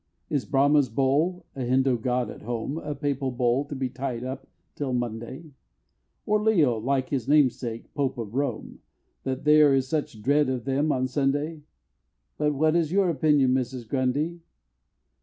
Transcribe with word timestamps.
Is 0.31 0.45
Brahma's 0.45 0.89
Bull 0.89 1.45
a 1.55 1.59
Hindoo 1.61 1.99
god 1.99 2.31
at 2.31 2.41
home 2.41 2.79
A 2.79 2.95
papal 2.95 3.29
bull 3.29 3.65
to 3.65 3.75
be 3.75 3.87
tied 3.87 4.23
up 4.23 4.47
till 4.73 4.93
Monday 4.93 5.51
Or 6.25 6.41
Leo, 6.41 6.79
like 6.79 7.09
his 7.09 7.27
namesake, 7.27 7.93
Pope 7.93 8.17
of 8.17 8.33
Rome, 8.33 8.79
That 9.25 9.43
there 9.45 9.75
is 9.75 9.87
such 9.87 10.15
a 10.15 10.19
dread 10.19 10.49
of 10.49 10.65
them 10.65 10.91
on 10.91 11.07
Sunday 11.07 11.61
But 12.39 12.55
what 12.55 12.75
is 12.75 12.91
your 12.91 13.11
opinion, 13.11 13.53
Mrs. 13.53 13.87
Grundy? 13.87 14.41